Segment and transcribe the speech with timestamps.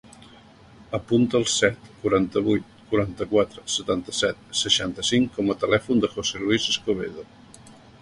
[0.97, 7.33] Apunta el set, quaranta-vuit, quaranta-quatre, setanta-set, seixanta-cinc com a telèfon del José luis Escobedo.